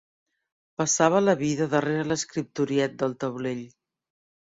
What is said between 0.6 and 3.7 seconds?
Passava la vida darrera l'escriptoriet del taulell